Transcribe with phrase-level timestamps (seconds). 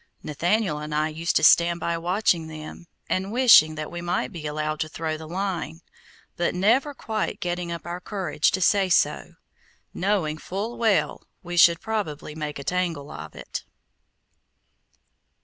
[0.23, 4.47] Nathaniel and I used to stand by watching them, and wishing that we might be
[4.47, 5.81] allowed to throw the line,
[6.37, 9.33] but never quite getting up our courage to say so,
[9.93, 13.63] knowing full well we should probably make a tangle of it.